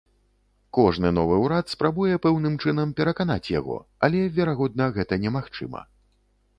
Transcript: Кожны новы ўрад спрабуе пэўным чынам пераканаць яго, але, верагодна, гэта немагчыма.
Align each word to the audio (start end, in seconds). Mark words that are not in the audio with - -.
Кожны 0.77 1.11
новы 1.17 1.35
ўрад 1.43 1.65
спрабуе 1.75 2.15
пэўным 2.25 2.57
чынам 2.65 2.97
пераканаць 3.01 3.53
яго, 3.59 3.77
але, 4.09 4.19
верагодна, 4.41 4.93
гэта 5.01 5.13
немагчыма. 5.29 5.89